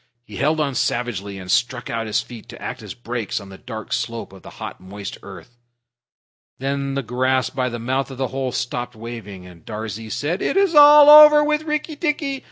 He 0.23 0.37
held 0.37 0.59
on 0.59 0.73
savagely, 0.73 1.37
and 1.37 1.51
stuck 1.51 1.87
out 1.87 2.07
his 2.07 2.21
feet 2.21 2.49
to 2.49 2.59
act 2.59 2.81
as 2.81 2.95
brakes 2.95 3.39
on 3.39 3.49
the 3.49 3.57
dark 3.59 3.93
slope 3.93 4.33
of 4.33 4.41
the 4.41 4.49
hot, 4.57 4.81
moist 4.81 5.19
earth. 5.21 5.57
Then 6.57 6.95
the 6.95 7.03
grass 7.03 7.51
by 7.51 7.69
the 7.69 7.77
mouth 7.77 8.09
of 8.09 8.17
the 8.17 8.29
hole 8.29 8.51
stopped 8.51 8.95
waving, 8.95 9.45
and 9.45 9.63
Darzee 9.63 10.09
said, 10.09 10.41
"It 10.41 10.57
is 10.57 10.73
all 10.73 11.07
over 11.07 11.43
with 11.43 11.65
Rikki 11.65 11.95
tikki! 11.95 12.39